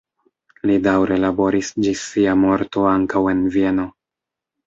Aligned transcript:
Li 0.69 0.75
daŭre 0.87 1.17
laboris 1.23 1.69
ĝis 1.87 2.01
sia 2.13 2.35
morto 2.45 2.87
ankaŭ 2.95 3.23
en 3.35 3.43
Vieno. 3.57 3.87